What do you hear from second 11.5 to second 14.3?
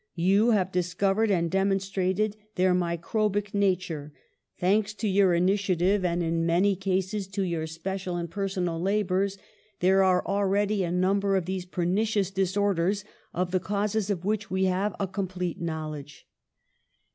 pernicious disor ders of the causes of